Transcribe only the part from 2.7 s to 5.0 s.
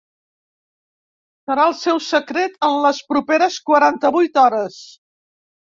en les properes quaranta-vuit hores.